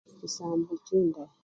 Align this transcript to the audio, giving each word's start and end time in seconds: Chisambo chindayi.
Chisambo 0.19 0.71
chindayi. 0.85 1.33